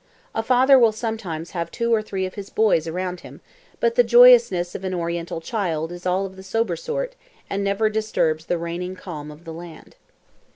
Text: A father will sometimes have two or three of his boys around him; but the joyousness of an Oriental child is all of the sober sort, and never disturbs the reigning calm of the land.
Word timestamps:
A 0.33 0.41
father 0.41 0.79
will 0.79 0.91
sometimes 0.93 1.51
have 1.51 1.69
two 1.69 1.93
or 1.93 2.01
three 2.01 2.25
of 2.25 2.33
his 2.33 2.49
boys 2.49 2.87
around 2.87 3.19
him; 3.19 3.39
but 3.79 3.93
the 3.93 4.03
joyousness 4.03 4.73
of 4.73 4.83
an 4.83 4.95
Oriental 4.95 5.39
child 5.41 5.91
is 5.91 6.07
all 6.07 6.25
of 6.25 6.37
the 6.37 6.41
sober 6.41 6.75
sort, 6.75 7.13
and 7.51 7.63
never 7.63 7.87
disturbs 7.87 8.47
the 8.47 8.57
reigning 8.57 8.95
calm 8.95 9.29
of 9.29 9.45
the 9.45 9.53
land. 9.53 9.95